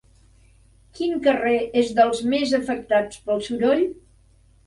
[0.99, 3.87] Quin carrer és dels més afectats pel soroll?